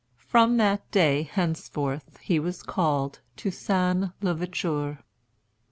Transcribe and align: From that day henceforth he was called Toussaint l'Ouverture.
From 0.25 0.57
that 0.57 0.89
day 0.89 1.21
henceforth 1.31 2.17
he 2.21 2.39
was 2.39 2.63
called 2.63 3.19
Toussaint 3.35 4.13
l'Ouverture. 4.23 5.03